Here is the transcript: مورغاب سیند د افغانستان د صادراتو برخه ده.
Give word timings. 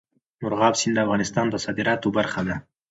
مورغاب 0.41 0.73
سیند 0.81 0.95
د 0.97 1.03
افغانستان 1.05 1.45
د 1.49 1.55
صادراتو 1.65 2.07
برخه 2.17 2.41
ده. 2.47 2.55